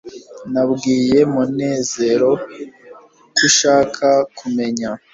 [0.51, 4.89] nabwiye munezero ko ushaka kumenya